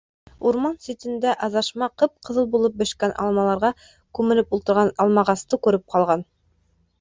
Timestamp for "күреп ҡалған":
5.69-6.27